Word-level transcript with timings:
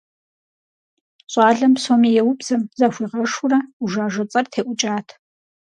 ЩӀалэм 1.31 1.73
псоми 1.77 2.09
еубзэм, 2.21 2.61
захуигъэшурэ, 2.79 3.59
«ӏужажэ» 3.77 4.23
цӀэр 4.31 4.45
теӀукӀат. 4.51 5.07